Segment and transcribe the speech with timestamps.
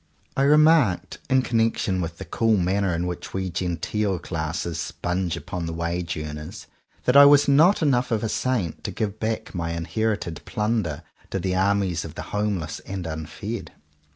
[0.35, 5.67] I remarked, in connection with the cool manner in which we genteel classes sponge upon
[5.67, 6.65] the wage earners,
[7.05, 11.37] that I was not enough of a saint to give back my inherited plunder to
[11.37, 13.73] the armies of the homeless and unfed.